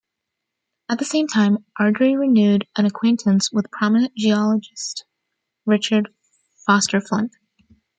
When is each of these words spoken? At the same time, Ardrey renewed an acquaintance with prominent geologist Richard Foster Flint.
At 0.89 0.97
the 0.97 1.05
same 1.05 1.27
time, 1.27 1.63
Ardrey 1.79 2.17
renewed 2.19 2.65
an 2.75 2.87
acquaintance 2.87 3.51
with 3.51 3.69
prominent 3.69 4.15
geologist 4.15 5.05
Richard 5.67 6.11
Foster 6.65 6.99
Flint. 7.01 7.33